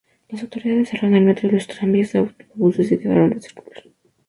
[0.29, 3.83] Las autoridades cerraron el metro, y los tranvías y autobuses dejaron de circular.